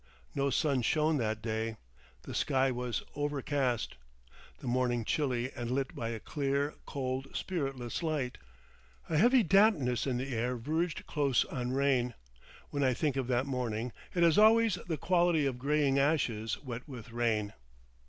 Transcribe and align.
No 0.33 0.49
sun 0.49 0.81
shone 0.81 1.17
that 1.17 1.43
day. 1.43 1.77
The 2.23 2.33
sky 2.33 2.71
was 2.71 3.03
overcast, 3.15 3.97
the 4.57 4.65
morning 4.65 5.05
chilly 5.05 5.53
and 5.53 5.69
lit 5.69 5.93
by 5.93 6.09
a 6.09 6.19
clear, 6.19 6.73
cold, 6.87 7.27
spiritless 7.35 8.01
light. 8.01 8.39
A 9.09 9.17
heavy 9.19 9.43
dampness 9.43 10.07
in 10.07 10.17
the 10.17 10.33
air 10.35 10.57
verged 10.57 11.05
close 11.05 11.45
on 11.45 11.73
rain. 11.73 12.15
When 12.71 12.83
I 12.83 12.95
think 12.95 13.15
of 13.15 13.27
that 13.27 13.45
morning, 13.45 13.93
it 14.15 14.23
has 14.23 14.39
always 14.39 14.79
the 14.87 14.97
quality 14.97 15.45
of 15.45 15.59
greying 15.59 15.99
ashes 15.99 16.59
wet 16.63 16.87
with 16.87 17.11
rain. 17.11 17.53